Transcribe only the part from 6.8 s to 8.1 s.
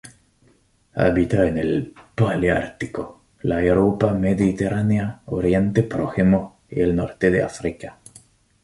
el norte de África.